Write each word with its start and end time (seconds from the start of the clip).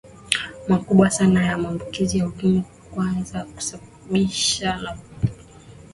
makubwa 0.67 1.09
sana 1.11 1.45
na 1.47 1.57
maambukizo 1.57 2.17
ya 2.17 2.27
ukimwi 2.27 2.63
Kwanza 2.93 3.39
kabisa 3.39 3.77
ni 4.11 4.25
kutokana 4.27 4.97